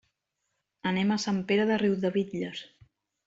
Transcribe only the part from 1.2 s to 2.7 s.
Sant Pere de Riudebitlles.